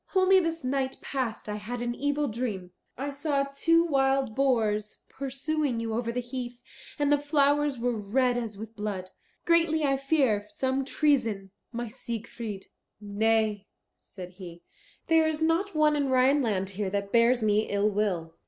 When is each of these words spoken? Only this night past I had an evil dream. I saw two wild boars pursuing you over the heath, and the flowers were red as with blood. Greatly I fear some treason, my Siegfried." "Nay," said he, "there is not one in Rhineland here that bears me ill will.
Only 0.15 0.39
this 0.39 0.63
night 0.63 0.97
past 0.99 1.47
I 1.47 1.57
had 1.57 1.79
an 1.79 1.93
evil 1.93 2.27
dream. 2.27 2.71
I 2.97 3.11
saw 3.11 3.43
two 3.43 3.85
wild 3.85 4.33
boars 4.33 5.01
pursuing 5.09 5.79
you 5.79 5.93
over 5.93 6.11
the 6.11 6.19
heath, 6.21 6.59
and 6.97 7.11
the 7.11 7.19
flowers 7.19 7.77
were 7.77 7.95
red 7.95 8.35
as 8.35 8.57
with 8.57 8.75
blood. 8.75 9.11
Greatly 9.45 9.83
I 9.83 9.97
fear 9.97 10.47
some 10.49 10.83
treason, 10.85 11.51
my 11.71 11.87
Siegfried." 11.87 12.65
"Nay," 12.99 13.67
said 13.99 14.31
he, 14.37 14.63
"there 15.05 15.27
is 15.27 15.39
not 15.39 15.75
one 15.75 15.95
in 15.95 16.09
Rhineland 16.09 16.71
here 16.71 16.89
that 16.89 17.11
bears 17.11 17.43
me 17.43 17.69
ill 17.69 17.91
will. 17.91 18.33